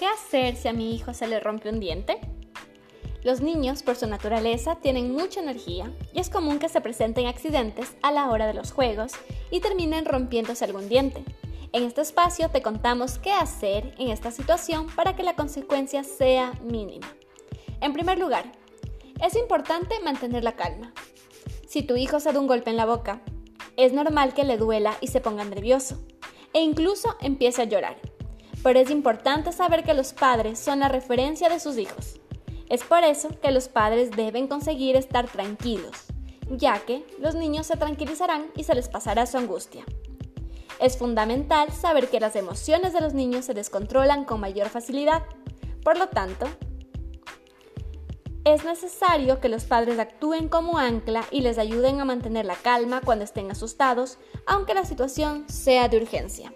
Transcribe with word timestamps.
¿Qué 0.00 0.06
hacer 0.06 0.56
si 0.56 0.66
a 0.66 0.72
mi 0.72 0.94
hijo 0.94 1.12
se 1.12 1.26
le 1.26 1.40
rompe 1.40 1.68
un 1.68 1.78
diente? 1.78 2.18
Los 3.22 3.42
niños, 3.42 3.82
por 3.82 3.96
su 3.96 4.06
naturaleza, 4.06 4.76
tienen 4.76 5.12
mucha 5.12 5.40
energía 5.40 5.92
y 6.14 6.20
es 6.20 6.30
común 6.30 6.58
que 6.58 6.70
se 6.70 6.80
presenten 6.80 7.26
accidentes 7.26 7.94
a 8.00 8.10
la 8.10 8.30
hora 8.30 8.46
de 8.46 8.54
los 8.54 8.72
juegos 8.72 9.12
y 9.50 9.60
terminen 9.60 10.06
rompiéndose 10.06 10.64
algún 10.64 10.88
diente. 10.88 11.22
En 11.74 11.82
este 11.82 12.00
espacio 12.00 12.48
te 12.48 12.62
contamos 12.62 13.18
qué 13.18 13.30
hacer 13.30 13.94
en 13.98 14.08
esta 14.08 14.30
situación 14.30 14.86
para 14.96 15.14
que 15.16 15.22
la 15.22 15.36
consecuencia 15.36 16.02
sea 16.02 16.54
mínima. 16.62 17.14
En 17.82 17.92
primer 17.92 18.18
lugar, 18.18 18.50
es 19.22 19.36
importante 19.36 20.00
mantener 20.00 20.44
la 20.44 20.56
calma. 20.56 20.94
Si 21.68 21.82
tu 21.82 21.96
hijo 21.96 22.20
se 22.20 22.32
da 22.32 22.40
un 22.40 22.46
golpe 22.46 22.70
en 22.70 22.78
la 22.78 22.86
boca, 22.86 23.20
es 23.76 23.92
normal 23.92 24.32
que 24.32 24.44
le 24.44 24.56
duela 24.56 24.96
y 25.02 25.08
se 25.08 25.20
ponga 25.20 25.44
nervioso 25.44 26.02
e 26.54 26.62
incluso 26.62 27.18
empiece 27.20 27.60
a 27.60 27.66
llorar. 27.66 28.09
Pero 28.62 28.78
es 28.78 28.90
importante 28.90 29.52
saber 29.52 29.84
que 29.84 29.94
los 29.94 30.12
padres 30.12 30.58
son 30.58 30.80
la 30.80 30.88
referencia 30.88 31.48
de 31.48 31.60
sus 31.60 31.78
hijos. 31.78 32.20
Es 32.68 32.84
por 32.84 33.02
eso 33.02 33.28
que 33.40 33.50
los 33.50 33.68
padres 33.68 34.10
deben 34.12 34.46
conseguir 34.46 34.96
estar 34.96 35.26
tranquilos, 35.28 35.96
ya 36.48 36.78
que 36.80 37.04
los 37.18 37.34
niños 37.34 37.66
se 37.66 37.76
tranquilizarán 37.76 38.46
y 38.54 38.64
se 38.64 38.74
les 38.74 38.88
pasará 38.88 39.26
su 39.26 39.38
angustia. 39.38 39.84
Es 40.78 40.96
fundamental 40.96 41.72
saber 41.72 42.08
que 42.08 42.20
las 42.20 42.36
emociones 42.36 42.92
de 42.92 43.00
los 43.00 43.12
niños 43.12 43.44
se 43.44 43.54
descontrolan 43.54 44.24
con 44.24 44.40
mayor 44.40 44.68
facilidad. 44.68 45.22
Por 45.82 45.98
lo 45.98 46.08
tanto, 46.08 46.46
es 48.44 48.64
necesario 48.64 49.40
que 49.40 49.50
los 49.50 49.64
padres 49.64 49.98
actúen 49.98 50.48
como 50.48 50.78
ancla 50.78 51.24
y 51.30 51.42
les 51.42 51.58
ayuden 51.58 52.00
a 52.00 52.06
mantener 52.06 52.46
la 52.46 52.54
calma 52.54 53.02
cuando 53.02 53.24
estén 53.24 53.50
asustados, 53.50 54.18
aunque 54.46 54.74
la 54.74 54.84
situación 54.84 55.44
sea 55.48 55.88
de 55.88 55.98
urgencia. 55.98 56.52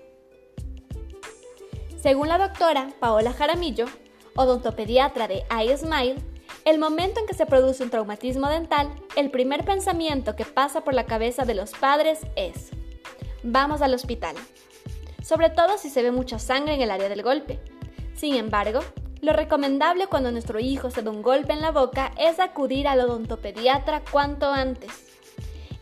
Según 2.04 2.28
la 2.28 2.36
doctora 2.36 2.90
Paola 3.00 3.32
Jaramillo, 3.32 3.86
odontopediatra 4.36 5.26
de 5.26 5.42
iSmile, 5.64 6.16
el 6.66 6.78
momento 6.78 7.18
en 7.18 7.26
que 7.26 7.32
se 7.32 7.46
produce 7.46 7.82
un 7.82 7.88
traumatismo 7.88 8.46
dental, 8.50 8.90
el 9.16 9.30
primer 9.30 9.64
pensamiento 9.64 10.36
que 10.36 10.44
pasa 10.44 10.82
por 10.82 10.92
la 10.92 11.06
cabeza 11.06 11.46
de 11.46 11.54
los 11.54 11.70
padres 11.70 12.18
es, 12.36 12.72
vamos 13.42 13.80
al 13.80 13.94
hospital, 13.94 14.36
sobre 15.22 15.48
todo 15.48 15.78
si 15.78 15.88
se 15.88 16.02
ve 16.02 16.10
mucha 16.10 16.38
sangre 16.38 16.74
en 16.74 16.82
el 16.82 16.90
área 16.90 17.08
del 17.08 17.22
golpe. 17.22 17.58
Sin 18.14 18.34
embargo, 18.34 18.80
lo 19.22 19.32
recomendable 19.32 20.06
cuando 20.06 20.30
nuestro 20.30 20.60
hijo 20.60 20.90
se 20.90 21.00
da 21.00 21.10
un 21.10 21.22
golpe 21.22 21.54
en 21.54 21.62
la 21.62 21.70
boca 21.70 22.12
es 22.18 22.38
acudir 22.38 22.86
al 22.86 23.00
odontopediatra 23.00 24.02
cuanto 24.12 24.52
antes. 24.52 24.90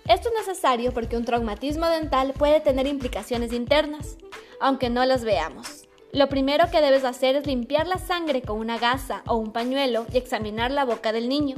Esto 0.07 0.29
es 0.29 0.47
necesario 0.47 0.95
porque 0.95 1.17
un 1.17 1.25
traumatismo 1.25 1.87
dental 1.87 2.33
puede 2.33 2.61
tener 2.61 2.87
implicaciones 2.87 3.53
internas, 3.53 4.19
aunque 4.61 4.89
no 4.89 5.05
las 5.05 5.25
veamos. 5.25 5.72
Lo 6.15 6.29
primero 6.29 6.71
que 6.71 6.83
debes 6.83 7.05
hacer 7.05 7.37
es 7.37 7.47
limpiar 7.47 7.87
la 7.87 7.97
sangre 7.97 8.43
con 8.43 8.59
una 8.59 8.77
gasa 8.77 9.23
o 9.27 9.37
un 9.37 9.51
pañuelo 9.51 10.05
y 10.13 10.19
examinar 10.19 10.71
la 10.71 10.85
boca 10.85 11.11
del 11.11 11.27
niño. 11.27 11.57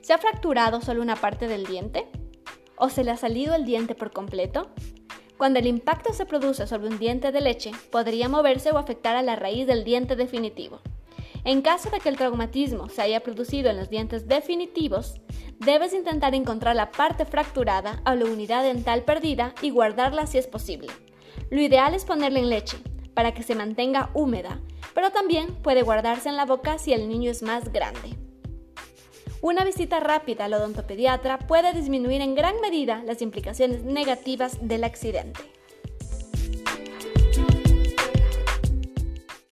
¿Se 0.00 0.12
ha 0.12 0.18
fracturado 0.18 0.80
solo 0.80 1.02
una 1.02 1.16
parte 1.16 1.48
del 1.48 1.66
diente? 1.66 2.06
¿O 2.76 2.88
se 2.88 3.02
le 3.02 3.10
ha 3.10 3.16
salido 3.16 3.52
el 3.56 3.64
diente 3.64 3.96
por 3.96 4.12
completo? 4.12 4.68
Cuando 5.38 5.58
el 5.58 5.66
impacto 5.66 6.12
se 6.12 6.24
produce 6.24 6.68
sobre 6.68 6.86
un 6.86 7.00
diente 7.00 7.32
de 7.32 7.40
leche, 7.40 7.72
podría 7.90 8.28
moverse 8.28 8.70
o 8.70 8.78
afectar 8.78 9.16
a 9.16 9.22
la 9.22 9.34
raíz 9.34 9.66
del 9.66 9.82
diente 9.82 10.14
definitivo. 10.14 10.80
En 11.42 11.60
caso 11.60 11.90
de 11.90 11.98
que 11.98 12.08
el 12.08 12.16
traumatismo 12.16 12.88
se 12.88 13.02
haya 13.02 13.24
producido 13.24 13.70
en 13.70 13.76
los 13.76 13.90
dientes 13.90 14.28
definitivos, 14.28 15.20
debes 15.58 15.94
intentar 15.94 16.36
encontrar 16.36 16.76
la 16.76 16.92
parte 16.92 17.24
fracturada 17.24 18.00
o 18.06 18.14
la 18.14 18.26
unidad 18.26 18.62
dental 18.62 19.02
perdida 19.02 19.52
y 19.62 19.70
guardarla 19.70 20.28
si 20.28 20.38
es 20.38 20.46
posible. 20.46 20.92
Lo 21.50 21.60
ideal 21.60 21.92
es 21.94 22.04
ponerla 22.04 22.38
en 22.38 22.50
leche, 22.50 22.78
para 23.14 23.32
que 23.32 23.42
se 23.42 23.54
mantenga 23.54 24.10
húmeda, 24.12 24.60
pero 24.94 25.10
también 25.10 25.54
puede 25.62 25.82
guardarse 25.82 26.28
en 26.28 26.36
la 26.36 26.44
boca 26.44 26.78
si 26.78 26.92
el 26.92 27.08
niño 27.08 27.30
es 27.30 27.42
más 27.42 27.72
grande. 27.72 28.16
Una 29.40 29.64
visita 29.64 30.00
rápida 30.00 30.46
al 30.46 30.54
odontopediatra 30.54 31.38
puede 31.38 31.72
disminuir 31.72 32.22
en 32.22 32.34
gran 32.34 32.60
medida 32.60 33.02
las 33.04 33.20
implicaciones 33.20 33.84
negativas 33.84 34.58
del 34.66 34.84
accidente. 34.84 35.53